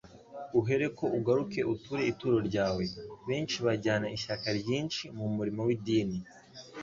[0.59, 2.83] uhereko ugaruke uture ituro ryawe.»
[3.27, 6.17] Benshi bajyana ishyaka ryinshi mu murimo w'idini,